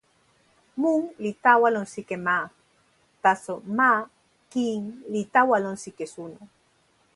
mun 0.81 1.01
li 1.23 1.31
tawa 1.43 1.67
lon 1.75 1.87
sike 1.93 2.15
ma, 2.27 2.37
taso 3.23 3.55
ma 3.77 3.91
kin 4.51 4.79
li 5.13 5.21
tawa 5.35 5.55
lon 5.65 5.77
sike 5.83 6.05
suno. 6.13 6.39